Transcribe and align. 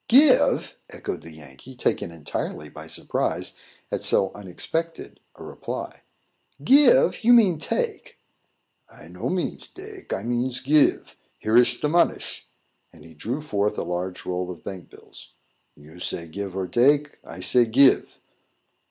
"Give!" 0.07 0.75
echoed 0.89 1.21
the 1.21 1.31
Yankee, 1.31 1.75
taken 1.75 2.09
entirely 2.09 2.69
by 2.69 2.87
surprise 2.87 3.53
at 3.91 4.03
so 4.03 4.31
unexpected 4.33 5.19
a 5.35 5.43
reply. 5.43 6.01
"Give! 6.63 7.23
You 7.23 7.33
mean, 7.33 7.59
take." 7.59 8.17
"I 8.89 9.07
no 9.09 9.29
means 9.29 9.67
dake, 9.67 10.11
I 10.11 10.23
means 10.23 10.59
give. 10.59 11.17
Here 11.37 11.55
ish 11.55 11.79
de 11.81 11.87
monish;" 11.87 12.47
and 12.91 13.05
he 13.05 13.13
drew 13.13 13.41
forth 13.41 13.77
a 13.77 13.83
large 13.83 14.25
roll 14.25 14.49
of 14.49 14.63
bank 14.63 14.89
bills. 14.89 15.33
"You 15.75 15.99
say 15.99 16.27
give 16.27 16.57
or 16.57 16.65
dake 16.65 17.19
I 17.23 17.39
say 17.39 17.67
give." 17.67 18.17